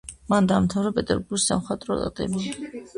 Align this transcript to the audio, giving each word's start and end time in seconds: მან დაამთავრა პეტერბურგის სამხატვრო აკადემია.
მან 0.33 0.47
დაამთავრა 0.51 0.93
პეტერბურგის 0.97 1.47
სამხატვრო 1.53 2.03
აკადემია. 2.11 2.77